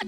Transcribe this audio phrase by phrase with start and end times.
[0.00, 0.06] Puis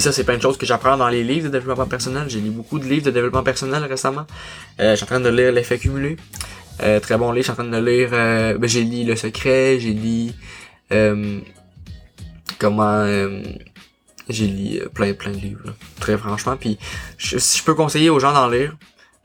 [0.00, 2.26] ça, c'est plein de choses que j'apprends dans les livres de développement personnel.
[2.28, 4.26] J'ai lu beaucoup de livres de développement personnel récemment.
[4.78, 6.16] Euh, je suis en train de lire L'effet cumulé.
[6.80, 7.50] Euh, très bon livre.
[7.50, 8.10] En train de lire...
[8.12, 9.80] Euh, ben, j'ai lu Le secret.
[9.80, 10.30] J'ai lu...
[12.60, 13.04] Comment...
[14.28, 15.74] j'ai lu euh, plein, plein de livres.
[16.00, 16.56] Très franchement.
[16.56, 16.78] Puis
[17.18, 18.76] si je peux conseiller aux gens d'en lire,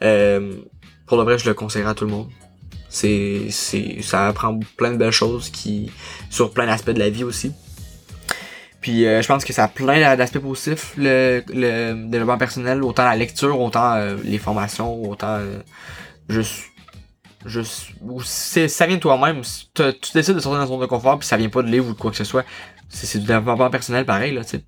[0.04, 0.56] euh,
[1.06, 2.30] pour le vrai, je le conseillerais à tout le monde.
[2.90, 5.92] C'est, c'est, ça apprend plein de belles choses qui,
[6.30, 7.54] sur plein d'aspects de la vie aussi.
[8.82, 13.06] Puis euh, je pense que ça a plein d'aspects positifs, le, le développement personnel, autant
[13.06, 15.40] la lecture, autant les formations, autant
[16.28, 16.66] juste
[17.48, 19.42] ça vient de toi-même
[19.74, 21.90] tu décides de sortir dans ton zone de confort puis ça vient pas de livre
[21.90, 22.46] ou de quoi que ce soit
[22.92, 24.64] c'est du développement personnel pareil là tu sais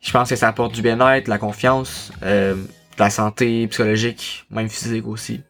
[0.00, 4.44] je pense que ça apporte du bien-être de la confiance euh, de la santé psychologique
[4.50, 5.40] même physique aussi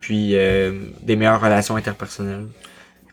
[0.00, 0.72] puis euh,
[1.02, 2.46] des meilleures relations interpersonnelles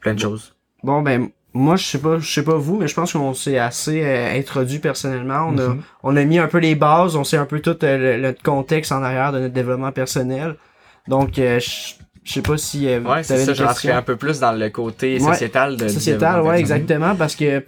[0.02, 2.94] plein de choses Bon, ben, moi, je sais pas, je sais pas vous, mais je
[2.96, 5.48] pense qu'on s'est assez euh, introduit personnellement.
[5.50, 5.82] On, a, Mhm.
[6.04, 8.34] on a mis un peu les bases, on sait un peu tout euh, le, le
[8.42, 10.56] contexte en arrière de notre développement personnel.
[11.10, 14.54] Donc, euh, je sais pas si euh, ouais c'est ça je un peu plus dans
[14.54, 15.34] le côté Ouais.
[15.34, 17.66] sociétal de Sociétal, ouais, exactement, parce que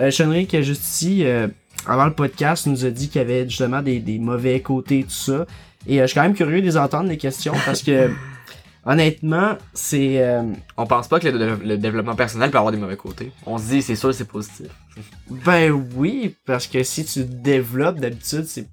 [0.00, 1.48] euh, Chenric, juste ici, euh,
[1.86, 5.10] avant le podcast, nous a dit qu'il y avait justement des, des mauvais côtés, tout
[5.10, 5.46] ça.
[5.86, 8.10] Et euh, je suis quand même curieux de les entendre, les questions, parce que
[8.84, 10.22] honnêtement, c'est...
[10.22, 10.42] euh,
[10.76, 13.64] on pense pas que le, le développement personnel peut avoir des mauvais côtés on se
[13.64, 14.66] dit c'est sûr c'est positif
[15.30, 18.68] Ben oui, parce que si tu développes, d'habitude, c'est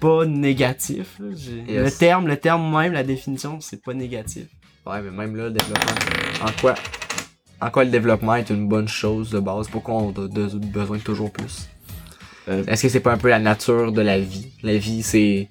[0.00, 1.18] pas négatif.
[1.20, 1.84] Yes.
[1.84, 4.46] Le terme, le terme même, la définition, c'est pas négatif.
[4.84, 5.92] Ouais, mais même là, le développement.
[6.44, 6.74] En quoi?
[7.62, 10.98] En quoi le développement est une bonne chose de base Pourquoi on a de- besoin
[10.98, 11.68] de toujours plus
[12.48, 14.48] Euh, Est-ce que c'est pas un peu la nature de la vie?
[14.64, 15.48] La vie, c'est.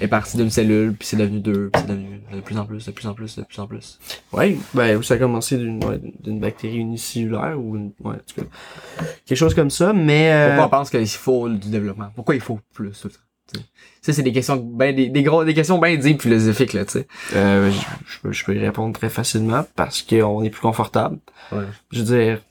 [0.00, 2.84] est partie d'une cellule, puis c'est devenu deux, puis c'est devenu de plus en plus,
[2.84, 4.00] de plus en plus, de plus en plus.
[4.32, 8.40] Ouais, ben ça a commencé d'une ouais, d'une bactérie unicellulaire ou une, ouais, en tout
[8.40, 12.08] cas, quelque chose comme ça, mais euh, Pourquoi on pense qu'il faut du développement?
[12.16, 13.14] Pourquoi il faut plus tout le
[13.60, 13.64] temps?
[14.04, 16.92] Ça, c'est des questions ben, des, des, gros, des questions bien deep philosophiques, là, tu
[16.92, 17.06] sais.
[17.36, 17.78] euh, je,
[18.12, 21.18] je peux, je peux y répondre très facilement parce qu'on est plus confortable.
[21.52, 21.62] Ouais.
[21.92, 22.42] Je veux dire,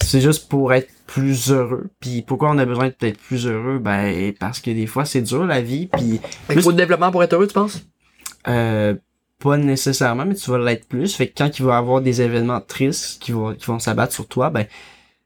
[0.00, 1.88] c'est juste pour être plus heureux.
[1.98, 3.78] Puis pourquoi on a besoin d'être plus heureux?
[3.80, 5.88] Ben parce que des fois c'est dur la vie.
[5.88, 6.20] Puis
[6.50, 7.82] Il faut de développement pour être heureux, tu penses?
[8.46, 8.94] Euh,
[9.40, 11.16] pas nécessairement, mais tu vas l'être plus.
[11.16, 14.12] Fait que quand il va y avoir des événements tristes qui vont, qui vont s'abattre
[14.12, 14.66] sur toi, ben,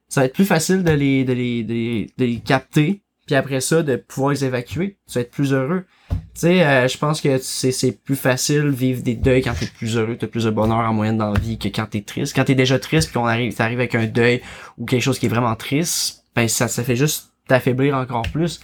[0.08, 3.03] ça va être plus facile de les, de les, de les, de les capter.
[3.26, 4.98] Puis après ça, de pouvoir les évacuer.
[5.09, 5.84] Tu vas être plus heureux.
[6.09, 9.97] Tu sais, euh, je pense que c'est, plus facile vivre des deuils quand t'es plus
[9.97, 12.37] heureux, t'as plus de bonheur en moyenne dans la vie que quand t'es triste.
[12.37, 14.42] Quand t'es déjà triste puis qu'on arrive, t'arrives avec un deuil
[14.78, 18.60] ou quelque chose qui est vraiment triste, ben, ça, ça fait juste t'affaiblir encore plus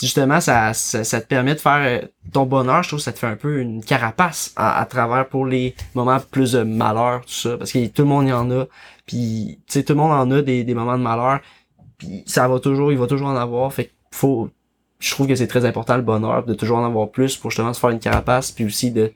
[0.00, 3.18] justement ça, ça, ça te permet de faire euh, ton bonheur je trouve ça te
[3.18, 7.32] fait un peu une carapace à, à travers pour les moments plus de malheur tout
[7.32, 8.66] ça parce que tout le monde y en a
[9.06, 11.40] puis tu sais tout le monde en a des, des moments de malheur
[11.96, 14.50] puis ça va toujours il va toujours en avoir fait faut
[14.98, 17.72] je trouve que c'est très important le bonheur de toujours en avoir plus pour justement
[17.72, 19.12] se faire une carapace puis aussi de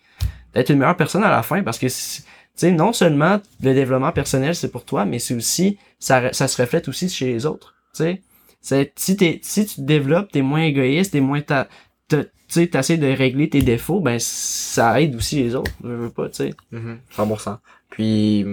[0.55, 2.23] d'être une meilleure personne à la fin parce que tu
[2.55, 6.61] sais non seulement le développement personnel c'est pour toi mais c'est aussi ça ça se
[6.61, 8.23] reflète aussi chez les autres tu sais.
[8.97, 11.69] Si t'es si tu te développes t'es moins égoïste t'es moins ta
[12.09, 16.29] tu sais de régler tes défauts ben ça aide aussi les autres je veux pas
[16.29, 16.55] tu sais.
[16.73, 17.59] Mhm, 100%.
[17.91, 18.45] Puis,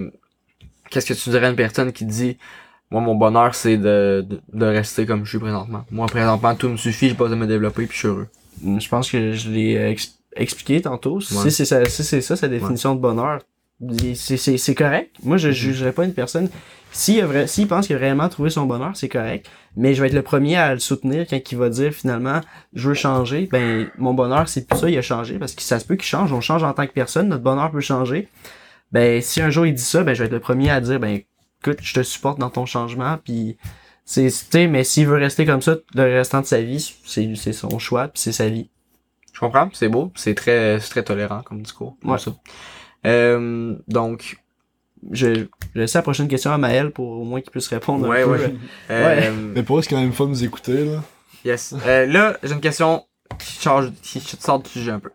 [0.90, 2.36] qu'est-ce que tu dirais à une personne qui dit,
[2.90, 5.84] moi, mon bonheur, c'est de, de, de rester comme je suis présentement.
[5.90, 8.28] Moi, présentement, tout me suffit, j'ai pas besoin de me développer, puis je suis heureux.
[8.64, 11.16] je pense que je l'ai ex- expliqué tantôt.
[11.16, 11.20] Ouais.
[11.42, 13.40] si c'est ça si c'est ça sa définition de bonheur
[14.14, 15.14] c'est c'est c'est correct.
[15.22, 16.48] Moi je jugerais pas une personne.
[16.92, 19.46] S'il s'il pense qu'il a réellement trouvé son bonheur c'est correct.
[19.76, 22.40] Mais je vais être le premier à le soutenir quand il va dire finalement
[22.72, 25.38] je veux changer ben mon bonheur c'est plus ça il a changé.
[25.38, 26.32] Parce que ça se peut qu'il change.
[26.32, 28.28] On change en tant que personne notre bonheur peut changer.
[28.92, 30.98] Ben si un jour il dit ça ben je vais être le premier à dire
[30.98, 31.20] ben
[31.70, 33.56] écoute je te supporte dans ton changement puis
[34.04, 37.34] c'est tu sais mais s'il veut rester comme ça le restant de sa vie c'est
[37.34, 38.68] c'est son choix puis c'est sa vie
[39.32, 41.96] Je comprends, c'est beau, c'est très, très tolérant comme discours.
[42.02, 42.18] J'aime Ouais.
[42.18, 42.30] ça.
[43.06, 44.38] Euh, donc,
[45.12, 45.46] je, je
[45.78, 48.32] laisse la prochaine question à Maël pour au moins qu'il puisse répondre Ouais, un peu.
[48.32, 48.54] ouais.
[48.90, 51.02] euh, Mais pour eux, c'est quand même fun de nous écouter, là.
[51.44, 51.74] yes.
[51.86, 53.04] Euh, là, j'ai une question
[53.38, 55.10] qui change, qui sort du sujet un peu.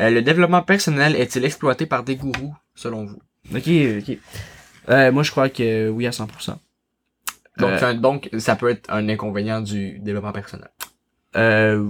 [0.00, 3.20] Euh, le développement personnel est-il exploité par des gourous, selon vous?
[3.54, 4.18] Ok, ok.
[4.88, 6.56] Euh, moi, je crois que oui à 100%.
[7.58, 10.68] Donc, Euh, donc, ça peut être un inconvénient du développement personnel.
[11.36, 11.84] Euh,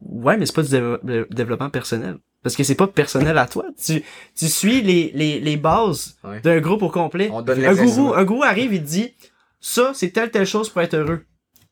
[0.00, 2.16] ouais, mais c'est pas du le développement personnel.
[2.42, 3.64] Parce que c'est pas personnel à toi.
[3.82, 4.02] Tu,
[4.36, 6.40] tu suis les, les, les bases Ouais.
[6.40, 7.30] d'un groupe au complet.
[7.32, 9.14] On donne Un gourou, un gourou arrive, il te dit,
[9.60, 11.24] ça, c'est telle, telle chose pour être heureux.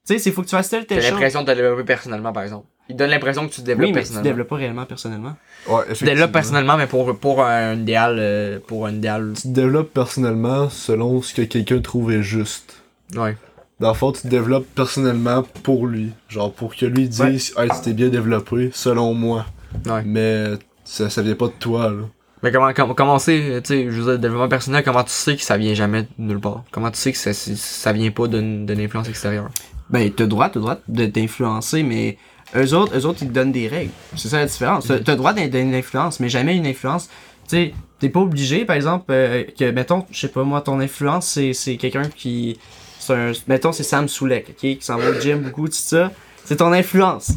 [0.06, 1.11] Tu sais, c'est faut que tu fasses telle telle chose.
[1.12, 2.67] l'impression de te développer personnellement, par exemple.
[2.88, 4.31] Il donne l'impression que tu te développes Oui, mais tu te personnellement.
[4.31, 5.37] développes pas réellement personnellement.
[5.69, 9.32] Ouais, Tu te développes personnellement, mais pour, pour un idéal, euh, pour un idéal.
[9.37, 12.82] Tu te développes personnellement selon ce que quelqu'un trouve est juste.
[13.17, 13.37] Ouais.
[13.81, 16.11] Dans le fond, tu te développes personnellement pour lui.
[16.29, 19.46] Genre, pour que lui dise, hey, tu t'es bien développé, selon moi.
[19.87, 20.02] Ouais.
[20.05, 20.44] Mais
[20.85, 22.02] ça, ça vient pas de toi, là.
[22.43, 25.12] Mais comment, comment, comment c'est, tu sais, je veux dire, le développement personnel, comment tu
[25.12, 26.64] sais que ça vient jamais de nulle part?
[26.73, 29.49] Comment tu sais que ça, ça vient pas d'une, d'une influence extérieure?
[29.90, 32.19] Ben, t'as le droit, t'as le droit de t'influencer, mais
[32.56, 33.93] eux autres, eux autres, ils te donnent des règles.
[34.16, 34.87] C'est ça la différence.
[34.87, 37.08] T'as le droit d'être une influence, mais jamais une influence.
[37.49, 40.81] Tu sais, t'es pas obligé, par exemple, euh, que, mettons, je sais pas moi, ton
[40.81, 42.58] influence, c'est, c'est quelqu'un qui.
[42.99, 43.32] C'est un.
[43.49, 46.12] Mettons, c'est Sam Soulek, ok, qui s'en va au gym beaucoup, tout ça.
[46.44, 47.32] C'est ton influence.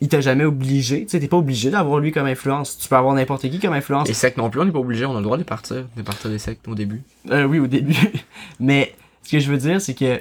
[0.00, 1.04] Il t'a jamais obligé.
[1.04, 2.76] Tu sais, t'es pas obligé d'avoir lui comme influence.
[2.78, 4.08] Tu peux avoir n'importe qui comme influence.
[4.08, 6.02] Les sectes non plus, on n'est pas obligé, on a le droit de partir, de
[6.02, 7.02] partir des sectes au début.
[7.30, 7.96] Euh, oui, au début.
[8.60, 10.20] mais, ce que je veux dire, c'est que.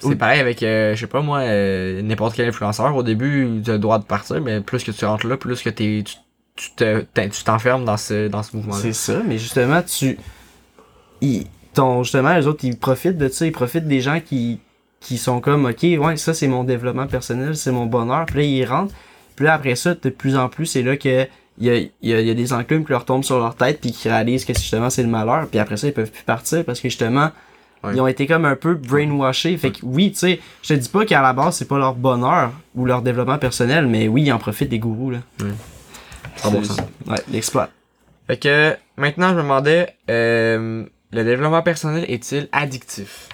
[0.00, 2.94] C'est pareil avec, euh, je sais pas moi, euh, n'importe quel influenceur.
[2.96, 5.62] Au début, tu as le droit de partir, mais plus que tu rentres là, plus
[5.62, 6.14] que t'es, tu,
[6.56, 8.80] tu te, tu t'enfermes dans ce, dans ce mouvement-là.
[8.80, 10.18] C'est ça, mais justement, tu.
[11.20, 14.60] Ils, ton, justement, les autres, ils profitent de ça, ils profitent des gens qui,
[15.00, 18.26] qui sont comme, ok, ouais, ça c'est mon développement personnel, c'est mon bonheur.
[18.26, 18.94] Puis là, ils rentrent.
[19.36, 21.26] Puis là, après ça, de plus en plus, c'est là que
[21.58, 23.38] il y a, il y, a, il y a des enclumes qui leur tombent sur
[23.38, 25.46] leur tête puis qui réalisent que justement c'est le malheur.
[25.48, 27.30] Puis après ça, ils peuvent plus partir parce que justement,
[27.82, 27.94] Ouais.
[27.94, 29.56] ils ont été comme un peu brainwashés.
[29.56, 31.94] Fait que oui, tu sais, je te dis pas qu'à la base, c'est pas leur
[31.94, 35.18] bonheur ou leur développement personnel, mais oui, ils en profitent des gourous, là.
[36.44, 36.78] Ah bon sens.
[37.06, 37.70] Ouais, l'exploit.
[38.26, 43.28] Fait que, maintenant, je me demandais, euh, le développement personnel est-il addictif?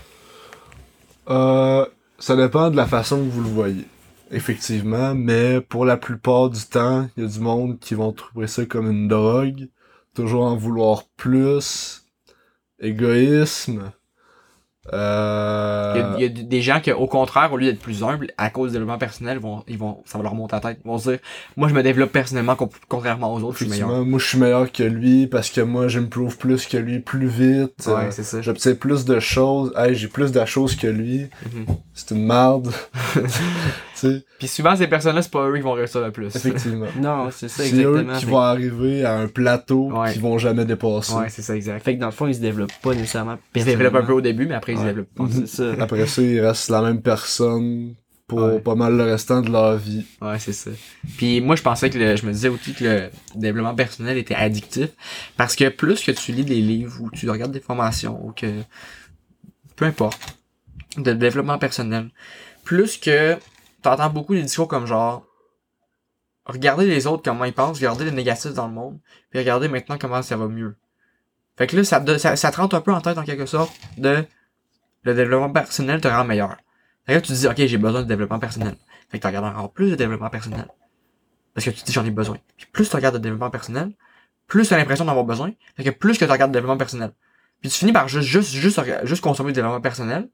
[1.29, 1.85] Euh,
[2.19, 3.85] ça dépend de la façon que vous le voyez.
[4.31, 8.47] Effectivement, mais pour la plupart du temps, il y a du monde qui vont trouver
[8.47, 9.69] ça comme une drogue,
[10.15, 12.05] toujours en vouloir plus,
[12.81, 13.93] égoïsme.
[14.93, 15.93] Euh...
[15.97, 18.03] Il y, a, il y a des gens qui, au contraire, au lieu d'être plus
[18.03, 20.71] humbles, à cause du développement personnel, vont, ils vont, ça va leur monter à la
[20.71, 20.81] tête.
[20.85, 21.19] Ils vont se dire,
[21.57, 22.57] moi, je me développe personnellement,
[22.89, 24.05] contrairement aux autres, je suis meilleur.
[24.05, 27.73] Moi je suis meilleur que lui parce que moi j'improve plus que lui plus vite.
[27.87, 28.41] Ouais, Euh, c'est ça.
[28.43, 29.73] J'obtiens plus de choses.
[29.77, 31.27] Hey, j'ai plus de choses que lui.
[31.53, 31.67] Mhm.
[31.95, 32.73] C'est une merde.
[34.39, 36.27] Puis souvent, ces personnes-là, c'est pas eux qui vont réussir le plus.
[36.35, 36.87] effectivement.
[37.01, 38.15] Non, c'est ça, C'est eux exactement.
[38.19, 40.13] qui Fait- vont arriver à un plateau Ouais.
[40.13, 41.15] qu'ils vont jamais dépasser.
[41.15, 41.83] Ouais, c'est ça, exact.
[41.85, 44.13] Fait que dans le fond, ils se développent pas nécessairement Ils se développent un peu
[44.13, 45.25] au début, mais après, ils se développent pas.
[45.31, 45.73] C'est ça.
[45.81, 47.95] Après ça, ils restent la même personne
[48.29, 48.59] pour Ouais.
[48.59, 50.05] pas mal le restant de leur vie.
[50.21, 50.71] Ouais, c'est ça.
[51.17, 54.35] Puis moi, je pensais que le, je me disais aussi que le développement personnel était
[54.35, 54.89] addictif
[55.37, 58.47] parce que plus que tu lis des livres ou tu regardes des formations ou que
[59.77, 60.19] peu importe
[60.97, 62.09] de développement personnel,
[62.65, 63.37] plus que
[63.91, 65.25] t'entends beaucoup des discours comme genre
[66.45, 68.99] regardez les autres comment ils pensent, regardez les négatifs dans le monde,
[69.31, 70.77] puis regardez maintenant comment ça va mieux.
[71.57, 74.25] Fait que là, ça, ça, te rentre un peu en tête en quelque sorte de
[75.03, 76.57] le développement personnel te rend meilleur.
[77.07, 78.77] Fait que tu te dis, ok, j'ai besoin de développement personnel.
[79.09, 80.67] Fait que tu regardes encore plus de développement personnel.
[81.55, 82.37] Parce que tu te dis, j'en ai besoin.
[82.57, 83.93] Puis plus tu regardes de développement personnel,
[84.47, 85.53] plus tu as l'impression d'avoir besoin.
[85.77, 87.13] Fait que plus que tu regardes de développement personnel.
[87.61, 90.29] Puis tu finis par juste, juste, juste, juste consommer du développement personnel.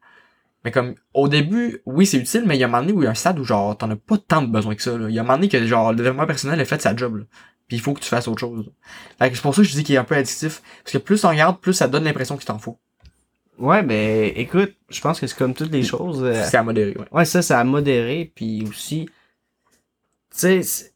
[0.65, 3.03] Mais comme, au début, oui, c'est utile, mais il y a un moment donné où
[3.03, 4.97] il y a un stade où genre, t'en as pas tant de besoin que ça,
[4.97, 5.09] là.
[5.09, 7.17] Il y a un moment donné que genre, le développement personnel a fait sa job,
[7.17, 7.25] là.
[7.69, 8.71] Puis il faut que tu fasses autre chose.
[9.19, 10.63] Fait que c'est pour ça que je dis qu'il est un peu addictif.
[10.85, 12.79] Parce que plus tu en regardes, plus ça donne l'impression qu'il t'en faut.
[13.59, 16.23] Ouais, ben, écoute, je pense que c'est comme toutes les choses.
[16.23, 17.07] euh, C'est à modérer, ouais.
[17.13, 19.13] Ouais, ça, ça a modéré, puis aussi, tu
[20.31, 20.93] sais, c'est-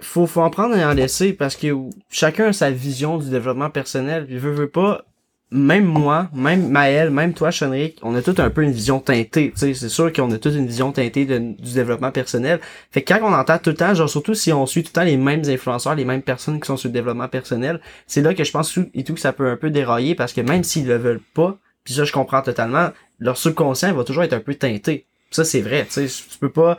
[0.00, 1.74] faut, faut en prendre et en laisser, parce que
[2.10, 5.04] chacun a sa vision du développement personnel, puis veut, veut pas,
[5.52, 9.52] même moi, même Maël, même toi, Chenric, on a tout un peu une vision teintée,
[9.56, 12.60] c'est sûr qu'on a toute une vision teintée du développement personnel.
[12.92, 15.00] Fait que quand on entend tout le temps, genre surtout si on suit tout le
[15.00, 18.32] temps les mêmes influenceurs, les mêmes personnes qui sont sur le développement personnel, c'est là
[18.32, 20.86] que je pense et tout que ça peut un peu dérailler, parce que même s'ils
[20.86, 24.54] le veulent pas, puis ça je comprends totalement, leur subconscient va toujours être un peu
[24.54, 25.06] teinté.
[25.32, 26.78] Ça, c'est vrai, tu tu peux pas,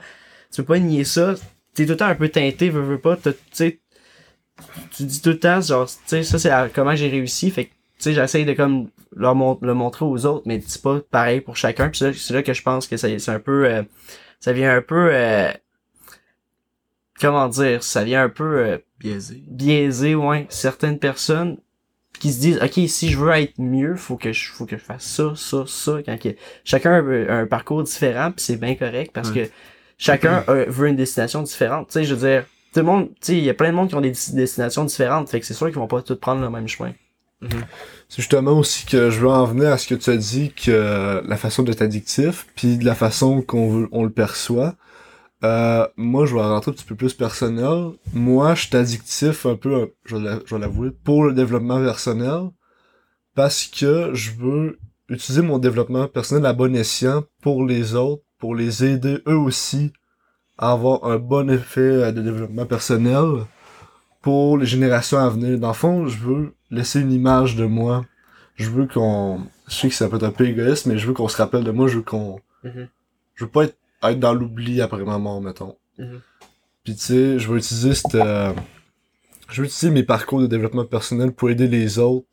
[0.54, 1.36] tu peux pas nier ça.
[1.74, 3.80] T'es tout le temps un peu teinté, veux, veux pas, tu sais,
[4.96, 7.70] tu dis tout le temps, genre, tu sais, ça, c'est comment j'ai réussi, fait
[8.04, 11.90] sais, j'essaye de, comme, leur le montrer aux autres, mais c'est pas pareil pour chacun,
[11.90, 13.84] puis c'est là- que je pense que ça- c'est un peu, euh,
[14.40, 15.52] ça vient un peu, euh,
[17.20, 19.44] comment dire, ça vient un peu, euh, Biaisé.
[19.48, 21.58] biaiser, ouais, certaines personnes
[22.20, 24.84] qui se disent, ok, si je veux être mieux, faut que je, faut que je
[24.84, 26.30] fasse ça, ça, ça, quand que
[26.64, 29.48] chacun a un, parcours différent, puis c'est bien correct parce Ouais.
[29.48, 29.52] que
[29.98, 31.88] chacun a- veut une destination différente.
[31.88, 33.76] Tu sais, je veux dire, tout le monde, tu sais, il y a plein de
[33.76, 36.42] monde qui ont des destinations différentes, fait que c'est sûr qu'ils vont pas tous prendre
[36.42, 36.94] le même chemin.
[37.42, 41.22] C'est justement aussi que je veux en venir à ce que tu as dit que
[41.26, 44.76] la façon d'être addictif, puis de la façon qu'on on le perçoit.
[45.44, 47.94] Euh, moi, je vais rentrer un petit peu plus personnel.
[48.14, 52.52] Moi, je suis addictif un peu, je vais l'avouer, pour le développement personnel,
[53.34, 54.78] parce que je veux
[55.10, 59.94] utiliser mon développement personnel à bon escient pour les autres, pour les aider eux aussi
[60.58, 63.46] à avoir un bon effet de développement personnel
[64.22, 65.58] pour les générations à venir.
[65.60, 68.06] Dans le fond, je veux laisser une image de moi.
[68.56, 69.42] Je veux qu'on...
[69.68, 71.64] Je sais que ça peut être un peu égoïste, mais je veux qu'on se rappelle
[71.64, 71.88] de moi.
[71.88, 72.40] Je veux qu'on...
[72.64, 72.88] Mhm.
[73.36, 75.78] Je veux pas être, être dans l'oubli après ma mort, mettons.
[75.98, 76.22] Mhm.
[76.84, 78.16] Puis tu sais, je veux utiliser cette...
[78.16, 78.54] euh,
[79.50, 82.28] Je veux utiliser mes parcours de développement personnel pour aider les autres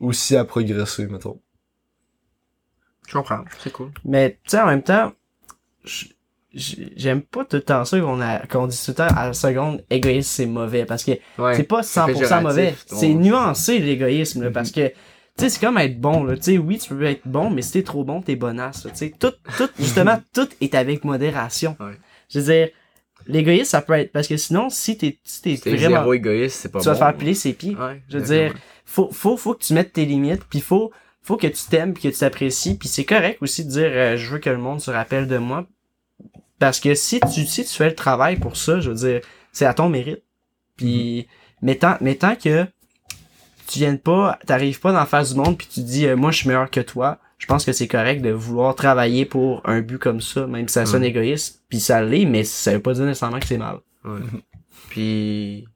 [0.00, 1.40] aussi à progresser, mettons.
[3.06, 3.90] Je comprends, c'est cool.
[4.04, 5.12] Mais, tu sais, en même temps,
[5.84, 6.15] j- j-
[6.56, 9.32] j'aime pas tout le temps ça qu'on a, qu'on dit tout le temps à la
[9.32, 10.84] seconde, égoïste, c'est mauvais.
[10.84, 11.54] Parce que Ouais.
[11.54, 12.74] c'est pas 100% péjoratif, mauvais.
[12.88, 14.52] ton- C'est nuancé, l'égoïsme, là, Mhm.
[14.54, 14.94] parce que, tu
[15.38, 16.36] sais, c'est comme être bon, là.
[16.36, 18.82] Tu sais, oui, tu peux être bon, mais si t'es trop bon, t'es bonasse.
[18.84, 21.76] Tu sais, tout, tout, justement, tout est avec modération.
[21.78, 21.92] Ouais.
[22.30, 22.68] Je veux dire,
[23.26, 26.56] l'égoïsme, ça peut être, parce que sinon, si t'es, si t'es Si vraiment, zéro égoïste,
[26.60, 26.98] c'est pas tu vas bon.
[26.98, 27.74] faire piler ses pieds.
[27.76, 31.36] Ouais, Je veux dire, faut, faut, faut que tu mettes tes limites, puis faut, faut
[31.36, 34.30] que tu t'aimes, puis que tu t'apprécies, puis c'est correct aussi de dire, euh, je
[34.30, 35.66] veux que le monde se rappelle de moi,
[36.58, 39.20] parce que si tu, si tu fais le travail pour ça, je veux dire,
[39.52, 40.22] c'est à ton mérite.
[40.76, 41.26] Puis,
[41.62, 42.64] mais, tant, mais tant que
[43.66, 46.30] tu viennes pas, t'arrives pas dans la face du monde, puis tu dis, euh, moi,
[46.30, 49.80] je suis meilleur que toi, je pense que c'est correct de vouloir travailler pour un
[49.80, 51.08] but comme ça, même si ça sonne Ouais.
[51.08, 53.78] égoïste, puis ça l'est, mais ça veut pas dire nécessairement que c'est mal.
[54.04, 54.20] Ouais.
[54.90, 55.66] Puis...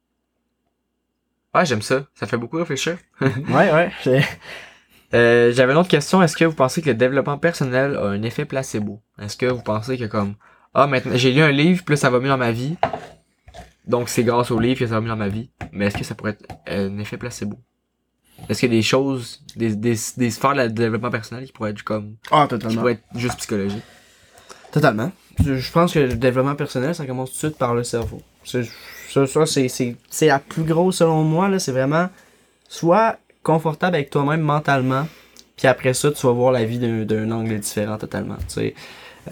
[1.54, 2.04] Ouais, j'aime ça.
[2.14, 2.96] Ça fait beaucoup réfléchir.
[3.20, 3.90] ouais, ouais.
[4.04, 4.25] c'est-
[5.12, 6.22] Euh, J'avais une autre question.
[6.22, 9.02] Est-ce que vous pensez que le développement personnel a un effet placebo?
[9.20, 10.37] Est-ce que vous pensez que comme,
[10.75, 12.77] ah, maintenant, j'ai lu un livre, là, ça va mieux dans ma vie.
[13.87, 15.50] Donc, c'est grâce au livre que ça va mieux dans ma vie.
[15.73, 17.59] Mais est-ce que ça pourrait être un effet placebo?
[18.49, 21.71] Est-ce qu'il y a des choses, des, des, des sphères de développement personnel qui pourraient
[21.71, 22.77] être comme, Ah, qui totalement.
[22.81, 23.83] pourraient être juste psychologiques?
[24.73, 25.11] Totalement.
[25.45, 28.23] Je pense que le développement personnel, ça commence tout de suite par le cerveau.
[28.45, 28.69] C'est-
[29.11, 31.59] Ça, ça c'est, c'est, c'est la plus grosse selon moi, là.
[31.59, 32.09] C'est vraiment,
[32.69, 35.09] soit confortable avec toi-même mentalement,
[35.57, 38.75] puis après ça, tu vas voir la vie d'un, d'un angle différent totalement, tu sais.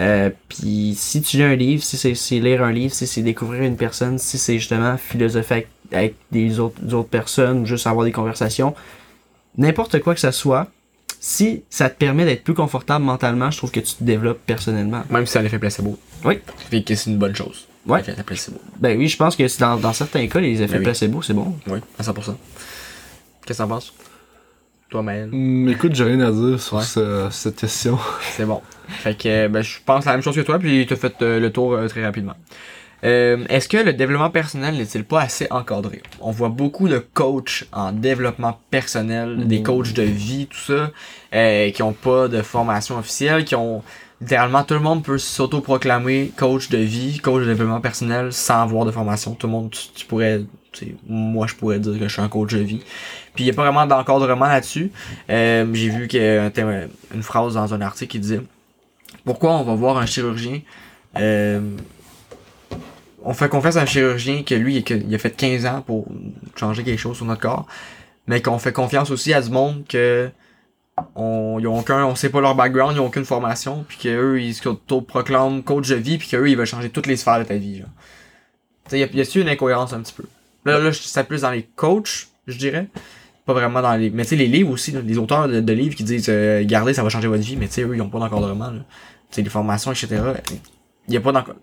[0.01, 3.63] Euh, puis si tu lis un livre, si c'est, lire un livre, si c'est découvrir
[3.63, 7.87] une personne, si c'est justement philosopher avec, avec des autres, des autres personnes, ou juste
[7.87, 8.75] avoir des conversations,
[9.57, 10.69] n'importe quoi que ça soit,
[11.21, 15.03] si ça te permet d'être plus confortable mentalement, je trouve que tu te développes personnellement.
[15.11, 15.99] Même si c'est un effet placebo.
[16.25, 16.39] Oui.
[16.71, 17.67] Fait que c'est une bonne chose.
[17.87, 18.03] Ouais.
[18.07, 18.61] L'effet placebo.
[18.79, 20.85] Ben oui, je pense que dans, dans certains cas, les effets Ben oui.
[20.85, 21.57] placebo, c'est bon.
[21.67, 22.13] Oui, à 100%.
[22.15, 23.93] Qu'est-ce que t'en penses?
[24.89, 25.29] Toi, Maël.
[25.33, 26.83] Hum, écoute, j'ai rien à dire sur Ouais.
[26.83, 27.99] ce- cette question.
[28.21, 28.63] C'est bon.
[28.89, 31.39] Fait que ben, je pense la même chose que toi, puis tu as fait euh,
[31.39, 32.33] le tour euh, très rapidement.
[33.05, 36.03] Euh, Est-ce que le développement personnel n'est-il pas assez encadré?
[36.21, 40.91] On voit beaucoup de coachs en développement personnel, des coachs de vie, tout ça,
[41.35, 43.83] euh, qui ont pas de formation officielle, qui ont
[44.21, 48.85] littéralement tout le monde peut s'auto-proclamer coach de vie, coach de développement personnel sans avoir
[48.85, 49.35] de formation.
[49.35, 50.41] Tout le monde, tu, tu pourrais,
[50.73, 52.83] tu sais, moi je pourrais dire que je suis un coach de vie.
[53.35, 54.91] Puis il y a pas vraiment d'encadrement là-dessus.
[55.31, 56.51] Euh, J'ai vu qu'il y a
[57.15, 58.41] une phrase dans un article qui disait
[59.25, 60.63] Pourquoi on va voir un chirurgien
[61.17, 61.61] euh,
[63.25, 66.07] On fait confiance à un chirurgien que lui, il a fait 15 ans pour
[66.57, 67.67] changer quelque chose sur notre corps,
[68.27, 70.31] mais qu'on fait confiance aussi à du monde que
[71.15, 74.55] on, ont aucun, on sait pas leur background, ils ont aucune formation, puis qu'eux, ils
[74.55, 74.69] se
[75.01, 77.83] proclament coach de vie, puis qu'eux, ils veulent changer toutes les sphères de ta vie.
[78.89, 80.25] Sais, y a- une incohérence un petit peu?
[80.65, 82.89] Là, là, ça plus dans les coachs, je dirais.
[83.47, 84.11] Pas vraiment dans les.
[84.11, 87.03] Mais tu sais, les livres aussi, les auteurs de, livres qui disent euh, Gardez, ça
[87.03, 88.71] va changer votre vie, mais tu sais, eux, ils ont pas d'encadrement.
[88.71, 88.79] Tu
[89.31, 90.21] sais, les formations, etc.
[91.09, 91.61] Il y a pas d'encadrement.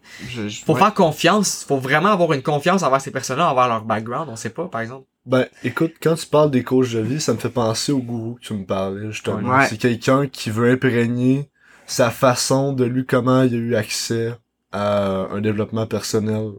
[0.65, 0.79] Faut Ouais.
[0.79, 4.49] faire confiance, faut vraiment avoir une confiance envers ces personnes-là, envers leur background, on sait
[4.49, 5.05] pas, par exemple.
[5.25, 8.35] Ben, écoute, quand tu parles des coachs de vie, ça me fait penser au gourou
[8.35, 9.57] que tu me parlais, justement.
[9.57, 9.67] Ouais.
[9.67, 11.49] C'est quelqu'un qui veut imprégner
[11.87, 14.33] sa façon de lui, comment il a eu accès
[14.71, 16.49] à un développement personnel.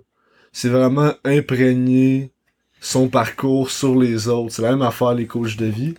[0.52, 2.32] C'est vraiment imprégner
[2.80, 4.54] son parcours sur les autres.
[4.54, 5.94] C'est la même affaire, les coachs de vie.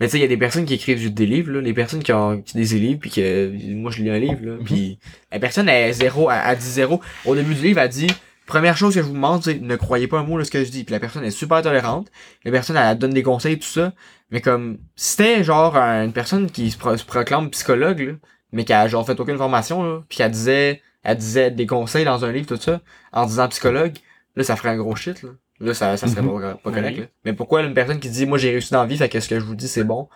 [0.00, 1.74] Mais tu sais, il y a des personnes qui écrivent juste des livres, là, les
[1.74, 4.98] personnes qui ont qui des livres, puis que moi je lis un livre, là, puis
[5.30, 7.00] la personne est zéro, elle, elle dit zéro.
[7.26, 8.06] Au début du livre, elle dit
[8.46, 10.64] première chose que je vous demande, c'est ne croyez pas un mot de ce que
[10.64, 10.84] je dis.
[10.84, 12.10] Puis la personne est super tolérante,
[12.44, 13.92] la personne elle donne des conseils tout ça,
[14.30, 18.12] mais comme si c'était genre une personne qui se, pro- se proclame psychologue, là,
[18.52, 22.04] mais qui a genre fait aucune formation, là, puis qu'elle disait, elle disait des conseils
[22.06, 22.80] dans un livre tout ça,
[23.12, 23.92] en disant psychologue,
[24.34, 25.30] là ça ferait un gros shit là.
[25.60, 26.94] Là, ça, ça serait pas, pas correct.
[26.94, 27.00] Oui.
[27.00, 27.06] là.
[27.24, 29.28] Mais pourquoi une personne qui dit moi j'ai réussi dans la vie, fait que ce
[29.28, 30.08] que je vous dis c'est bon,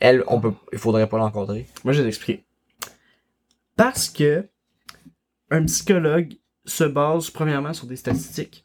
[0.00, 1.66] elle, on peut, il faudrait pas l'encadrer.
[1.84, 2.44] Moi, je vais t'expliquer.
[3.76, 4.46] Parce que
[5.50, 6.34] un psychologue
[6.64, 8.64] se base premièrement sur des statistiques.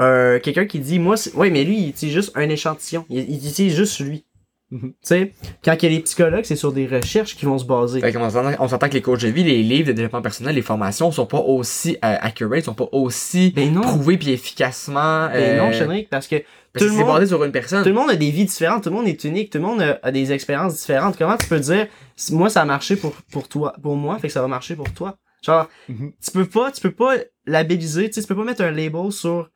[0.00, 1.34] Euh, quelqu'un qui dit, moi, c'est...
[1.34, 3.06] ouais, mais lui, il utilise juste un échantillon.
[3.08, 4.24] Il, il utilise juste lui.
[4.72, 5.32] Tu sais,
[5.64, 8.00] quand il y a les psychologues, c'est sur des recherches qui vont se baser.
[8.00, 10.54] Fait qu'on s'entend- on s'entend que les coachs de vie, les livres de développement personnel,
[10.54, 13.80] les formations sont pas aussi euh, accurate, sont pas aussi Ben non.
[13.80, 15.28] prouvés puis efficacement.
[15.28, 17.50] Ben non, euh, Chédric, parce que parce tout que le c'est monde- basé sur une
[17.50, 17.82] personne.
[17.82, 19.82] tout le monde a des vies différentes, tout le monde est unique, tout le monde
[20.02, 21.16] a, des expériences différentes.
[21.18, 21.88] Comment tu peux dire,
[22.30, 24.92] moi ça a marché pour, pour toi, pour moi, fait que ça va marcher pour
[24.92, 25.16] toi?
[25.42, 26.12] Genre, Mhm.
[26.24, 27.14] tu peux pas, tu peux pas
[27.46, 29.50] labelliser, tu sais, tu peux pas mettre un label sur,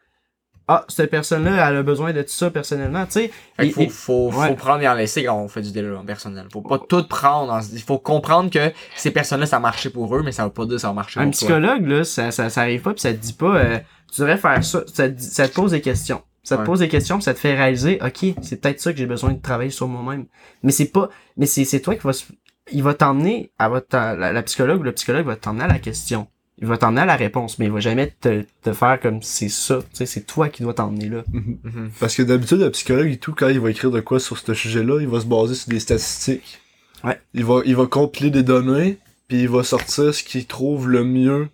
[0.67, 3.31] ah, cette personne-là, elle a besoin de tout ça personnellement, tu sais.
[3.59, 4.49] Qu'il faut, et- faut, ouais.
[4.49, 6.47] faut prendre et en laisser quand on fait du développement personnel.
[6.53, 7.53] Faut pas tout prendre.
[7.53, 10.51] en- Il faut comprendre que ces personnes-là, ça a marché pour eux, mais ça veut
[10.53, 11.37] pas dire que ça va marcher Un pour toi.
[11.49, 13.79] psychologue, là, ça, ça, ça arrive pas pis ça te dit pas, euh,
[14.13, 16.23] tu devrais faire ça, ça te, ça te pose des questions.
[16.43, 16.67] Ça te Ouais.
[16.67, 19.33] pose des questions pis ça te fait réaliser, ok, c'est peut-être ça que j'ai besoin
[19.33, 20.27] de travailler sur moi-même.
[20.63, 22.25] Mais c'est pas, mais c'est, c'est toi qui va, se-
[22.73, 25.79] il va t'emmener, à votre, la, la psychologue ou le psychologue va t'emmener à la
[25.79, 26.27] question.
[26.59, 29.49] Il va t'emmener à la réponse, mais il va jamais te, te faire comme c'est
[29.49, 29.79] ça.
[29.79, 31.25] Tu sais, c'est toi qui dois t'emmener là.
[31.33, 31.91] Mhm.
[31.99, 34.55] Parce que d'habitude, le psychologue et tout, quand il va écrire de quoi sur ce
[34.55, 36.61] sujet-là, il va se baser sur des statistiques.
[37.03, 37.21] Ouais.
[37.35, 41.05] Il va, il va compiler des données, puis il va sortir ce qu'il trouve le
[41.05, 41.49] mieux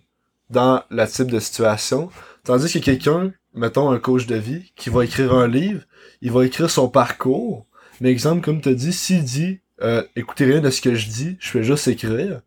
[0.49, 2.09] dans la type de situation.
[2.43, 5.81] Tandis que quelqu'un, mettons un coach de vie, qui va écrire un livre,
[6.21, 7.65] il va écrire son parcours.
[8.01, 11.37] Mais exemple, comme tu dit, s'il dit euh, écoutez rien de ce que je dis,
[11.39, 12.41] je fais juste écrire.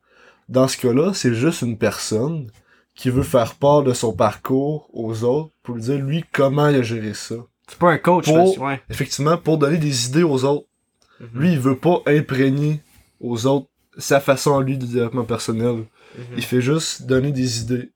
[0.48, 2.50] Dans ce cas-là, c'est juste une personne
[2.94, 6.76] qui veut faire part de son parcours aux autres pour lui dire lui comment il
[6.76, 7.34] a géré ça
[7.68, 8.80] C'est pas un coach, Pour- ouais.
[8.90, 10.66] effectivement, pour donner des idées aux autres.
[11.20, 11.28] Mhm.
[11.40, 12.80] Lui, il veut pas imprégner
[13.20, 15.84] aux autres sa façon à lui de développement personnel.
[16.18, 16.24] Mhm.
[16.36, 17.90] Il fait juste donner des idées.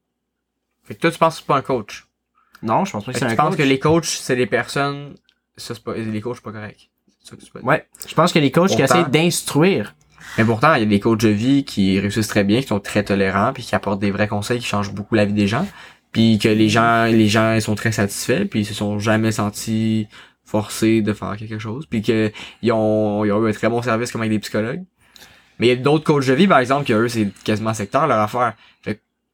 [0.85, 2.07] Fait que toi, tu penses que c'est pas un coach?
[2.63, 3.59] Non, je pense pas que c'est que un tu penses coach.
[3.59, 5.15] que les coachs, c'est des personnes.
[5.57, 5.95] Ça, c'est pas.
[5.95, 6.89] Les coachs, c'est pas correct.
[7.21, 7.69] C'est ça que tu peux dire.
[7.69, 7.87] Ouais.
[8.09, 9.95] Je pense que les coachs qui Pourtant- essaient d'instruire.
[10.37, 12.81] Mais pourtant, il y a des coachs de vie qui réussissent très bien, qui sont
[12.81, 15.67] très tolérants, puis qui apportent des vrais conseils qui changent beaucoup la vie des gens,
[16.13, 19.33] puis que les gens, les gens ils sont très satisfaits, puis ils se sont jamais
[19.33, 20.09] sentis
[20.45, 22.33] forcés de faire quelque chose, puis que
[22.63, 24.85] ils ont, ils ont eu un très bon service comme avec des psychologues.
[25.59, 28.07] Mais il y a d'autres coachs de vie, par exemple, que eux, c'est quasiment secteur
[28.07, 28.55] leur affaire.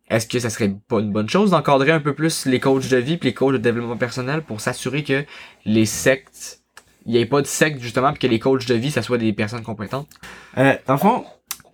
[0.09, 2.97] Est-ce que ça serait pas une bonne chose d'encadrer un peu plus les coachs de
[2.97, 5.25] vie puis les coachs de développement personnel pour s'assurer que
[5.65, 6.63] les sectes,
[7.07, 9.33] n'y ait pas de secte justement, puis que les coachs de vie, ça soit des
[9.33, 10.09] personnes compétentes?
[10.59, 11.25] Euh, dans le fond,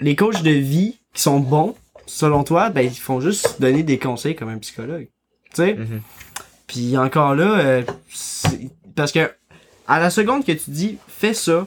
[0.00, 1.74] les coachs de vie qui sont bons,
[2.06, 5.08] selon toi, ben ils font juste donner des conseils comme un psychologue.
[5.50, 5.74] Tu sais?
[5.74, 6.02] Mhm.
[6.66, 7.82] Puis encore là, euh,
[8.94, 9.30] parce que
[9.88, 11.66] à la seconde que tu dis fais ça,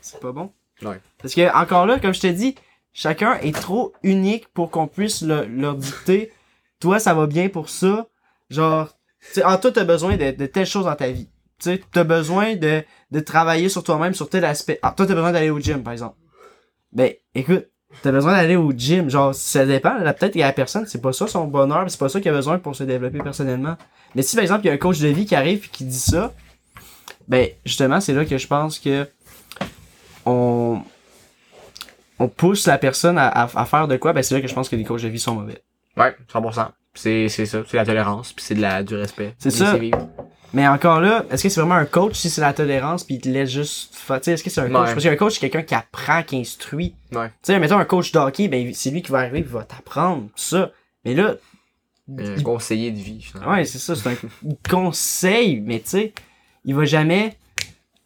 [0.00, 0.52] c'est pas bon.
[0.82, 1.00] Ouais.
[1.18, 2.54] Parce que encore là, comme je t'ai dit,
[2.92, 6.32] chacun est trop unique pour qu'on puisse le- leur dicter.
[6.80, 8.06] Toi, ça va bien pour ça.
[8.48, 8.88] Genre,
[9.20, 11.28] tu sais, ah, toi, t'as besoin de, de telle chose dans ta vie.
[11.60, 14.78] Tu sais, t'as besoin de, de travailler sur toi-même, sur tel aspect.
[14.82, 16.16] Ah, toi, t'as besoin d'aller au gym, par exemple.
[16.92, 17.66] Ben, écoute,
[18.02, 19.10] t'as besoin d'aller au gym.
[19.10, 19.98] Genre, ça dépend.
[19.98, 22.20] Là, peut-être qu'il y a la personne, c'est pas ça son bonheur, c'est pas ça
[22.20, 23.76] qu'il a besoin pour se développer personnellement.
[24.14, 25.84] Mais si, par exemple, il y a un coach de vie qui arrive et qui
[25.84, 26.32] dit ça,
[27.28, 29.06] ben, justement, c'est là que je pense que
[30.26, 30.80] on,
[32.18, 34.54] on pousse la personne à, à, à faire de quoi, ben, c'est là que je
[34.54, 35.62] pense que les coachs de vie sont mauvais.
[35.96, 36.68] Ouais, 100%.
[36.94, 39.34] C'est, c'est ça, c'est la tolérance, puis c'est de la, du respect.
[39.38, 39.76] C'est ça.
[39.76, 40.08] vivre.
[40.52, 43.20] Mais encore là, est-ce que c'est vraiment un coach si c'est la tolérance puis il
[43.20, 44.88] te laisse juste faire, tu sais, est-ce que c'est un coach?
[44.88, 44.92] Ouais.
[44.94, 46.94] Parce qu'un coach, c'est quelqu'un qui apprend, qui instruit.
[47.12, 47.28] Ouais.
[47.28, 50.28] Tu sais, mettons un coach d'hockey, ben, c'est lui qui va arriver et va t'apprendre,
[50.34, 50.70] ça.
[51.04, 51.36] Mais là,
[52.18, 53.52] Un il- conseiller de vie, finalement.
[53.52, 56.12] ouais, c'est ça, c'est un il conseil, mais tu sais,
[56.64, 57.36] il va jamais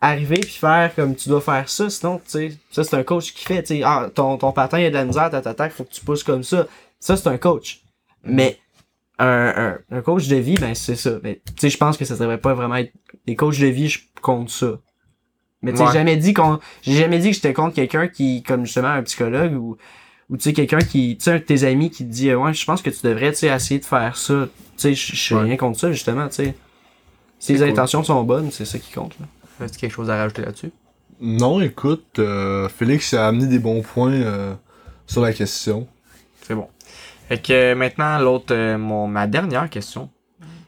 [0.00, 3.32] arriver puis faire comme tu dois faire ça, sinon, tu sais, ça c'est un coach
[3.32, 5.70] qui fait, tu sais, ah, ton, ton patin il a de la misère, ta ta
[5.70, 6.66] faut que tu pousses comme ça.
[7.00, 7.80] Ça, c'est un coach.
[8.22, 8.58] Mais,
[9.18, 11.18] un, un, un coach de vie, ben, c'est ça.
[11.22, 12.92] Mais, tu sais, je pense que ça devrait pas vraiment être,
[13.26, 14.80] les coachs de vie, je compte ça.
[15.62, 15.88] Mais tu sais, Ouais.
[15.92, 19.02] j'ai jamais dit qu'on, j'ai jamais dit que j'étais contre quelqu'un qui, comme justement un
[19.02, 19.76] psychologue ou,
[20.30, 22.36] ou tu sais, quelqu'un qui, tu sais, un de tes amis qui te dit, euh,
[22.38, 24.48] ouais, je pense que tu devrais, tu sais, essayer de faire ça.
[24.76, 25.42] Tu sais, je je suis Ouais.
[25.42, 26.54] rien contre ça, justement, tu sais.
[27.38, 27.68] Si les cool.
[27.68, 29.26] intentions sont bonnes, c'est ça qui compte, là.
[29.64, 30.72] As-tu quelque chose à rajouter là-dessus?
[31.20, 34.54] Non, écoute, euh, Félix a amené des bons points euh,
[35.06, 35.86] sur la question.
[37.28, 40.10] Fait que euh, maintenant, l'autre, euh, mon, ma dernière question,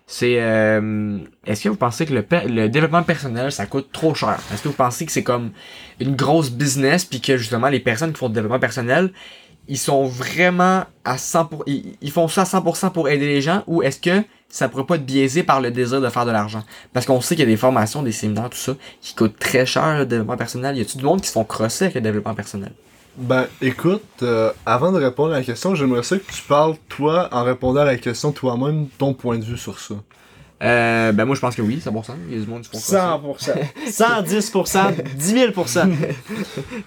[0.07, 4.39] c'est euh, est-ce que vous pensez que le, le développement personnel, ça coûte trop cher?
[4.53, 5.51] Est-ce que vous pensez que c'est comme
[6.01, 9.13] une grosse business puis que justement les personnes qui font du développement personnel,
[9.69, 13.65] ils sont vraiment à 100%, pour, ils, font ça à 100% pour aider les gens
[13.67, 16.63] ou est-ce que ça pourrait pas être biaisé par le désir de faire de l'argent?
[16.93, 19.67] Parce qu'on sait qu'il y a des formations, des séminaires, tout ça, qui coûtent très
[19.67, 20.77] cher le développement personnel.
[20.77, 22.73] Y a-tu du monde qui se font crosser avec le développement personnel?
[23.17, 27.29] Ben, écoute, euh, avant de répondre à la question, j'aimerais ça que tu parles, toi,
[27.33, 29.95] en répondant à la question toi-même, ton point de vue sur ça.
[30.63, 32.13] Euh, ben moi je pense que oui, 100%.
[32.31, 33.53] Il y a du monde qui font crosser.
[33.87, 34.25] 100%.
[34.25, 35.15] 110%.
[35.15, 35.53] 10 000%.
[35.53, 36.15] tu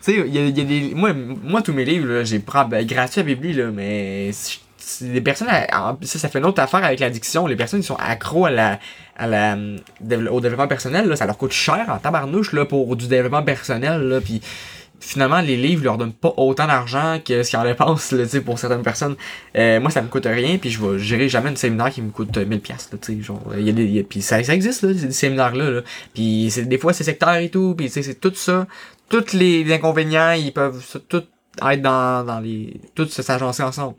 [0.02, 0.96] sais, il y a, il y a des.
[0.96, 4.32] Moi, moi, tous mes livres, j'ai pris ben, gratuit à Bibli, là, mais
[5.02, 7.46] les personnes, ça, ça fait une autre affaire avec l'addiction.
[7.46, 8.80] Les personnes qui sont accros à la,
[9.18, 9.56] à la,
[10.32, 14.02] au développement personnel, là, ça leur coûte cher en tabarnouche, là, pour du développement personnel,
[14.02, 14.42] là, puis
[15.00, 18.82] finalement, les livres leur donnent pas autant d'argent que ce qu'ils en dépensent, pour certaines
[18.84, 19.16] personnes.
[19.56, 22.12] Euh, moi, ça me coûte rien, puis je vais gérer jamais un séminaire qui me
[22.12, 24.94] coûte euh, 1000 pièces, tu sais, genre, il y a puis ça, ça existe, là,
[24.94, 25.82] ces séminaires-là, là.
[26.16, 28.68] Des fois, c'est sectaire et tout, puis c'est tout ça,
[29.10, 31.24] tous les inconvénients, ils peuvent tout
[31.68, 33.96] être dans, dans les, tout s'agencer ensemble.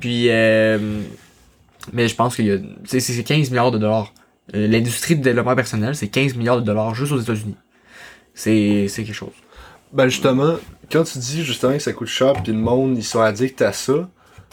[0.00, 0.78] Puis, euh,
[1.92, 4.12] mais je pense qu'il y a, c'est c'est 15 milliards de dollars.
[4.54, 7.56] Euh, L'industrie de développement personnel, c'est 15 milliards de dollars juste aux États-Unis.
[8.34, 9.32] C'est quelque chose.
[9.92, 10.54] Ben justement,
[10.90, 13.72] quand tu dis justement que ça coûte cher puis le monde ils sont addicts à
[13.72, 14.08] ça,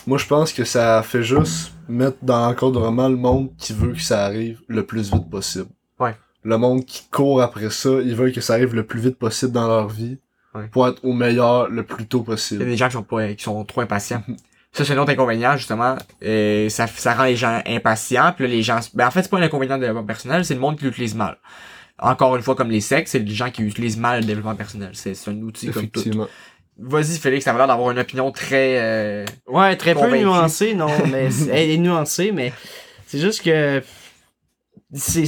[0.07, 4.01] moi je pense que ça fait juste mettre dans l'encadrement le monde qui veut que
[4.01, 5.67] ça arrive le plus vite possible.
[5.99, 6.15] Ouais.
[6.43, 9.51] Le monde qui court après ça, ils veulent que ça arrive le plus vite possible
[9.51, 10.17] dans leur vie
[10.55, 10.65] Ouais.
[10.71, 12.65] pour être au meilleur le plus tôt Il y a possible.
[12.65, 14.23] des gens qui sont pas, qui sont trop impatients.
[14.71, 15.95] Ça, c'est un autre inconvénient, justement.
[16.23, 18.31] Euh, ça, ça rend les gens impatients.
[18.35, 18.79] Puis là, les gens...
[18.95, 21.13] Ben, en fait, c'est pas un inconvénient de développement personnel, c'est le monde qui l'utilise
[21.15, 21.37] mal.
[22.01, 24.91] Encore une fois, comme les sectes, c'est les gens qui utilisent mal le développement personnel.
[24.93, 26.03] C'est c'est un outil comme tout.
[26.81, 28.77] Vas-y, Félix, ça va l'air d'avoir une opinion très...
[28.79, 32.53] euh, Ouais, très peu nuancée, non, mais c'est- elle est nuancée, mais
[33.05, 33.83] c'est juste que
[34.93, 35.25] c'est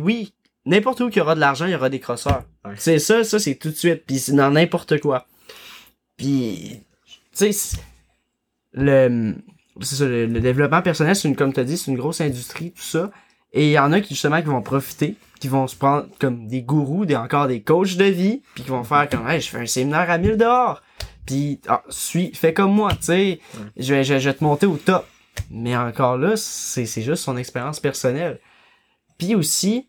[0.00, 0.32] oui,
[0.64, 2.42] n'importe où qu'il y aura de l'argent, il y aura des crosseurs.
[2.64, 2.72] Ouais.
[2.76, 5.26] C'est ça, ça c'est tout de suite, puis c'est dans n'importe quoi.
[6.16, 6.80] Puis
[7.36, 7.76] tu sais
[8.72, 9.34] le
[9.80, 12.20] c'est ça, le, le développement personnel, c'est une comme tu as dit, c'est une grosse
[12.20, 13.10] industrie tout ça,
[13.52, 16.46] et il y en a qui justement qui vont profiter, qui vont se prendre comme
[16.46, 19.48] des gourous, des encore des coachs de vie, puis qui vont faire comme hey, je
[19.50, 20.82] fais un séminaire à 1000 dehors.
[21.26, 23.40] Puis ah, suis fais comme moi, tu sais,
[23.76, 25.06] je, vais, je, vais- je vais te monter au top.
[25.50, 28.38] Mais encore là, c'est c'est juste son expérience personnelle.
[29.18, 29.88] Puis aussi,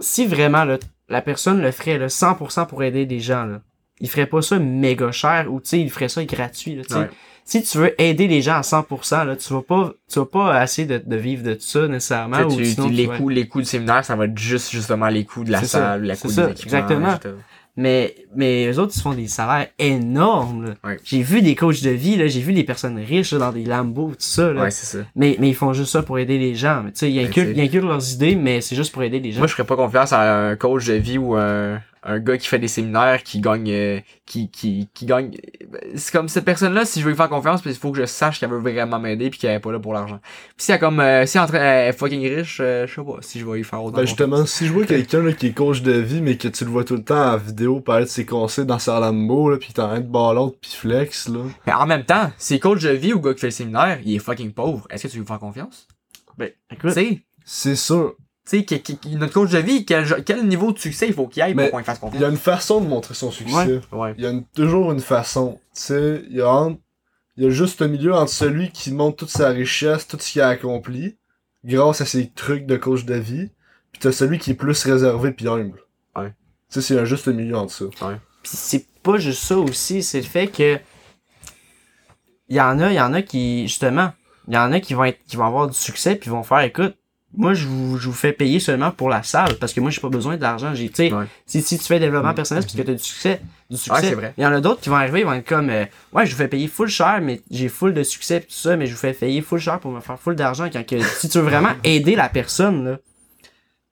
[0.00, 0.78] si vraiment là,
[1.08, 3.60] la personne le ferait là, 100% pour aider des gens, là,
[4.00, 6.74] il ferait pas ça méga cher ou tu sais, il ferait ça gratuit.
[6.76, 7.00] Là, tu sais.
[7.00, 7.10] Ouais.
[7.48, 10.62] Si tu veux aider les gens à 100%, là, tu vas pas, tu vas pas
[10.64, 12.38] essayer de, de vivre de tout ça nécessairement.
[12.38, 14.24] tu sais, ou tu- sinon, les, tu vas- coûts, les coûts du séminaire, ça va
[14.24, 15.78] être juste justement les coûts de la C'est ça.
[15.78, 17.14] salle, la coût ça, des exactement.
[17.78, 20.74] Mais, mais eux autres, ils se font des salaires énormes.
[20.82, 20.96] Ouais.
[21.04, 23.64] J'ai vu des coachs de vie, là, j'ai vu des personnes riches là, dans des
[23.64, 24.50] Lambeaux, tout ça.
[24.52, 24.62] Là.
[24.62, 25.04] Ouais, c'est ça.
[25.14, 26.82] Mais, mais ils font juste ça pour aider les gens.
[26.84, 29.20] Mais, tu sais, ils Ben, inculquent, ils inculquent leurs idées, mais c'est juste pour aider
[29.20, 29.38] les gens.
[29.38, 32.46] Moi, je ferais pas confiance à un coach de vie ou un, un gars qui
[32.46, 35.32] fait des séminaires qui gagne, euh, qui, qui, qui gagne.
[35.96, 38.06] C'est comme cette personne-là, si je veux lui faire confiance, puis il faut que je
[38.06, 40.20] sache qu'elle veut vraiment m'aider puis qu'elle est pas là pour l'argent.
[40.56, 43.18] Puis si elle comme, euh, si elle est elle fucking riche, euh, je sais pas
[43.20, 44.08] si je vais lui faire autant Ben confiance.
[44.08, 46.70] justement, si je vois quelqu'un là, qui est coach de vie, mais que tu le
[46.70, 49.72] vois tout le temps en vidéo parler de ses conseils dans sa Lambo, là, pis
[49.72, 51.40] t'es en train de l'autre pis flex, là.
[51.66, 54.14] Mais en même temps, si coach de vie ou gars qui fait le séminaire, il
[54.14, 55.88] est fucking pauvre, est-ce que tu veux lui faire confiance?
[56.38, 56.92] Ben, écoute,
[57.44, 58.14] C'est sûr.
[58.48, 61.14] Tu sais, qui- qui- qui- notre coach de vie, quel, quel niveau de succès il
[61.14, 62.30] faut qu'il aille pour qu'on fasse Il y a confiance?
[62.30, 63.54] une façon de montrer son succès.
[63.54, 63.80] Ouais.
[63.92, 64.14] Ouais.
[64.18, 65.58] Il y a une- toujours une façon.
[65.74, 66.80] Tu sais, il y a entre-
[67.36, 70.32] il y a juste un milieu entre celui qui montre toute sa richesse, tout ce
[70.32, 71.16] qu'il a accompli,
[71.64, 73.50] grâce à ses trucs de coach de vie,
[73.92, 75.80] pis t'as celui qui est plus réservé pis humble.
[76.14, 76.28] Ouais.
[76.70, 77.84] Tu sais, c'est un juste milieu entre ça.
[78.42, 80.78] Pis c'est pas juste ça aussi, c'est le fait que
[82.48, 84.12] il y en a, il y en a qui justement,
[84.48, 86.60] il y en a qui vont être qui vont avoir du succès puis vont faire
[86.60, 86.96] écoute,
[87.34, 90.00] moi je vous, je vous fais payer seulement pour la salle parce que moi j'ai
[90.00, 91.24] pas besoin d'argent, j'ai tu sais Ouais.
[91.44, 94.00] si, si tu fais développement personnel c'est parce que tu as du succès, du succès.
[94.00, 94.32] c'est vrai.
[94.38, 96.32] Il y en a d'autres qui vont arriver, ils vont être comme euh, ouais, je
[96.32, 98.92] vous fais payer full cher mais j'ai full de succès pis tout ça mais je
[98.92, 101.44] vous fais payer full cher pour me faire full d'argent quand que si tu veux
[101.44, 102.98] vraiment aider la personne là,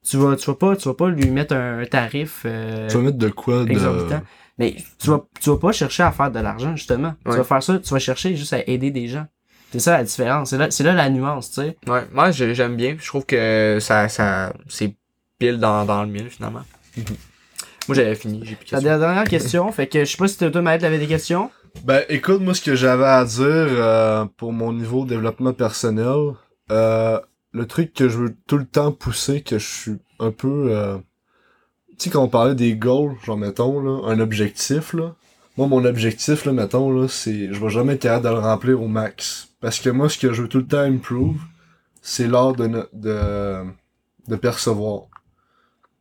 [0.07, 2.95] tu vas tu vas pas tu vas pas lui mettre un, un tarif euh, Tu
[2.97, 3.71] vas mettre de quoi de...
[3.71, 4.21] exorbitant.
[4.57, 7.13] Mais tu vas, tu vas pas chercher à faire de l'argent, justement.
[7.25, 7.37] Tu Ouais.
[7.37, 9.25] vas faire ça, tu vas chercher juste à aider des gens.
[9.71, 10.49] C'est ça la différence.
[10.51, 11.77] C'est là, c'est là la nuance, tu sais.
[11.87, 12.95] Ouais, moi j'ai- j'aime bien.
[12.99, 14.93] Je trouve que ça, ça, c'est
[15.37, 16.61] pile dans, dans le mille finalement.
[17.87, 20.37] Moi j'avais fini, j'ai plus de La dernière question, fait que je sais pas si
[20.37, 21.51] toi, Maëlle, t'avais des questions.
[21.83, 26.31] Ben, écoute, moi, ce que j'avais à dire euh, pour mon niveau de développement personnel,
[26.71, 27.19] euh,
[27.51, 30.67] le truc que je veux tout le temps pousser, que je suis un peu...
[30.69, 30.95] euh,
[31.99, 35.15] Tu sais, quand on parlait des goals, genre, mettons, là, un objectif, là,
[35.57, 37.53] moi, mon objectif, là, mettons, là, c'est...
[37.53, 39.49] Je vais jamais être capable de le remplir au max.
[39.65, 41.39] Parce que moi, ce que je veux tout le temps improve,
[41.99, 43.63] c'est l'art de, de,
[44.27, 45.05] de percevoir.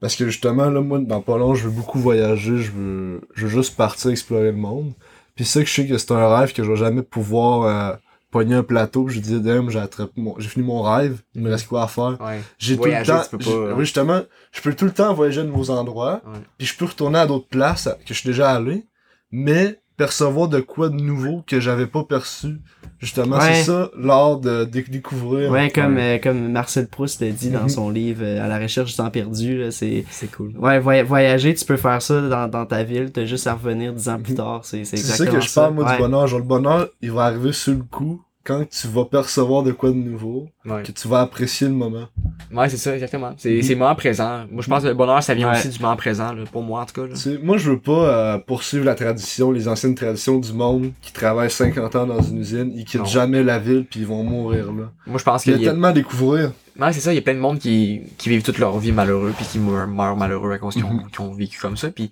[0.00, 3.46] Parce que justement, là, moi, dans pas long, je veux beaucoup voyager, je veux, je
[3.46, 4.92] veux juste partir explorer le monde.
[5.34, 7.96] Puis ça que je sais que c'est un rêve que je vais jamais pouvoir euh,
[8.30, 9.04] pogner un plateau.
[9.04, 9.80] Puis je dis, damn, j'ai
[10.18, 11.22] mon, fini mon rêve.
[11.34, 12.18] Il me reste quoi à faire?
[12.20, 12.42] Ouais.
[12.58, 13.22] J'ai tout le temps.
[13.22, 13.74] tu peux pas.
[13.76, 14.20] Oui, justement,
[14.52, 16.20] je peux tout le temps voyager à de nouveaux endroits.
[16.26, 16.40] Ouais.
[16.58, 18.84] Puis je peux retourner à d'autres places que je suis déjà allé.
[19.30, 22.60] Mais percevoir de quoi de nouveau que j'avais pas perçu.
[22.98, 23.54] Justement, Ouais.
[23.54, 25.50] c'est ça, l'art de dé- découvrir.
[25.50, 27.68] Ouais, comme, euh, comme Marcel Proust l'a dit dans Mhm.
[27.68, 30.04] son livre euh, À la recherche du temps perdu, là, c'est.
[30.10, 30.52] C'est cool.
[30.58, 33.92] Ouais, voy- voyager, tu peux faire ça dans, dans ta ville, t'as juste à revenir
[33.92, 34.60] dix ans plus tard.
[34.64, 35.92] C'est, c'est C'est ça exactement que je parle, moi, Ouais.
[35.96, 36.26] du bonheur.
[36.26, 38.22] Genre, le bonheur, il va arriver sur le coup.
[38.46, 42.08] quand tu vas percevoir de quoi de nouveau, Ouais, que tu vas apprécier le moment.
[42.52, 43.32] Ouais c'est ça, exactement.
[43.36, 44.44] C'est le moment présent.
[44.50, 45.58] Moi, je pense que le bonheur, ça vient Ouais.
[45.58, 47.06] aussi du moment présent, là, pour moi, en tout cas.
[47.06, 47.14] Là.
[47.42, 51.50] Moi, je veux pas euh, poursuivre la tradition, les anciennes traditions du monde qui travaillent
[51.50, 53.06] 50 ans dans une usine, ils quittent Non.
[53.06, 54.90] jamais la ville puis ils vont mourir là.
[55.06, 55.70] Moi, je pense Il y qu'il a y a...
[55.72, 56.52] tellement à découvrir.
[56.80, 58.90] Ouais, c'est ça, il y a plein de monde qui, qui vivent toute leur vie
[58.90, 61.04] malheureux, puis qui meurent, meurent malheureux à cause qu'ils ont, Mhm.
[61.20, 62.10] ont vécu comme ça, puis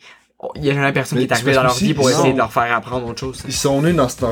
[0.56, 2.32] il y a jamais personne Mais qui est arrivé dans leur vie pour essayer ils
[2.32, 3.42] de leur faire apprendre autre chose.
[3.46, 4.24] Ils sont nés dans cet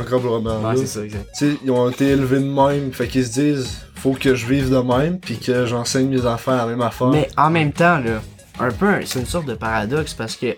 [0.61, 0.75] Ouais, là.
[0.77, 1.29] c'est ça, exact.
[1.39, 4.47] Tu sais, ils ont été élevés de même, fait qu'ils se disent faut que je
[4.47, 7.09] vive de même puis que j'enseigne mes enfants la même affaire.
[7.09, 8.23] Mais en même temps, là,
[8.59, 10.57] un peu, c'est une sorte de paradoxe parce que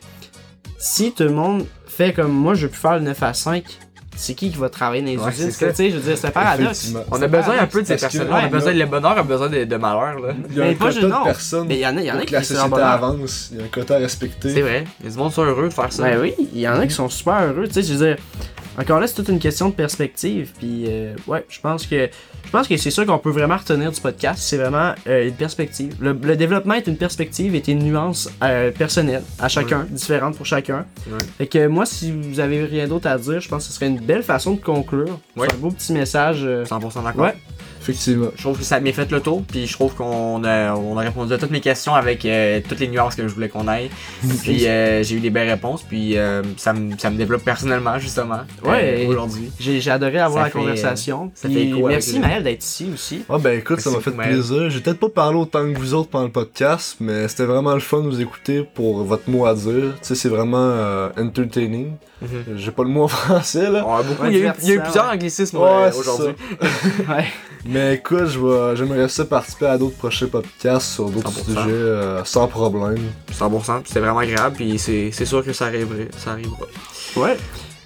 [0.78, 3.64] si tout le monde fait comme moi, je veux plus faire le 9 à 5,
[4.22, 5.50] c'est qui qui va travailler dans les Ouais, usines?
[5.50, 5.70] c'est ça.
[5.70, 6.92] Tu sais, je veux dire, c'est un paradoxe.
[7.10, 8.86] On a besoin un peu de ces parce que, personnes-là, on a besoin, là- le
[8.86, 10.34] bonheur a besoin de, de malheur, là.
[10.50, 11.24] Il y a Mais un pas quota juste- de non.
[11.24, 12.86] personnes Mais il y en a, il y en a qui la société bonheur.
[12.86, 13.48] avance.
[13.52, 14.50] Il y a un quota à respecter.
[14.54, 16.02] C'est vrai, il y a du monde qui sont heureux de faire ça.
[16.04, 18.16] Ben oui, il y en a qui sont super heureux, tu sais, je veux dire,
[18.78, 22.08] encore là, c'est toute une question de perspective, puis euh, ouais, je pense que
[22.44, 25.34] je pense que c'est ça qu'on peut vraiment retenir du podcast, c'est vraiment euh, une
[25.34, 25.94] perspective.
[26.00, 30.46] Le, le développement est une perspective et une nuance euh, personnelle à chacun, différente pour
[30.46, 30.84] chacun.
[31.06, 31.18] Ouais.
[31.38, 33.88] Fait que moi, si vous avez rien d'autre à dire, je pense que ce serait
[33.88, 35.18] une belle façon de conclure.
[35.36, 35.46] Ouais.
[35.50, 36.40] C'est un beau petit message.
[36.44, 37.24] euh, 100% d'accord.
[37.24, 37.34] Ouais.
[37.82, 38.28] Effectivement.
[38.36, 41.00] Je trouve que ça m'a fait le tour, puis je trouve qu'on a, on a
[41.00, 43.90] répondu à toutes mes questions avec euh, toutes les nuances que je voulais qu'on aille.
[44.42, 47.98] Puis euh, j'ai eu les belles réponses, puis euh, ça, me, ça me développe personnellement,
[47.98, 49.04] justement, Ouais.
[49.04, 49.50] euh, aujourd'hui.
[49.58, 51.30] J'ai j'ai adoré avoir Ça la fait, conversation.
[51.34, 53.24] ça puis fait merci Maël d'être ici aussi.
[53.28, 54.30] Ah ben écoute, ça m'a fait Maël.
[54.34, 54.70] plaisir.
[54.70, 57.80] J'ai peut-être pas parlé autant que vous autres pendant le podcast, mais c'était vraiment le
[57.80, 59.92] fun de vous écouter pour votre mot à dire.
[59.94, 61.92] Tu sais, c'est vraiment euh, entertaining.
[62.20, 62.56] Mhm.
[62.56, 63.80] J'ai pas le mot en français là.
[63.80, 65.14] A beaucoup, Ouais, il, y a eu, il y a eu plusieurs ouais.
[65.16, 66.34] anglicismes Ouais, euh, aujourd'hui.
[67.72, 71.44] Mais écoute, je vais, j'aimerais ça participer à d'autres prochains podcasts sur d'autres 100%.
[71.44, 72.98] sujets euh, sans problème.
[73.32, 76.66] 100%, puis c'était vraiment agréable, puis c'est c'est sûr que ça arriverait, ça arrivera.
[77.16, 77.36] Ouais.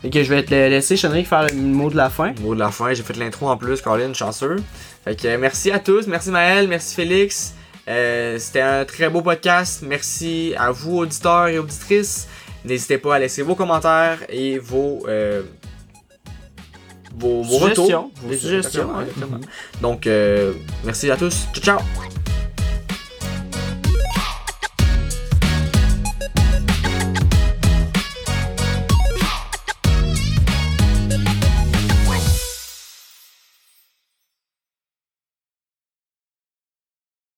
[0.03, 2.33] Et que je vais te laisser, Chenric, faire le mot de la fin.
[2.41, 4.57] Mot de la fin, j'ai fait l'intro en plus, Colin, chanceux.
[5.05, 7.55] Fait que merci à tous, merci Maël, merci Félix.
[7.89, 9.83] Euh, C'était un très beau podcast.
[9.87, 12.27] Merci à vous, auditeurs et auditrices.
[12.65, 15.43] N'hésitez pas à laisser vos commentaires et vos, euh,
[17.17, 18.11] vos, retours.
[18.23, 19.41] Vos suggestions, Exactement.
[19.81, 20.53] Donc, euh,
[20.85, 21.47] merci à tous.
[21.55, 22.26] Ciao, ciao!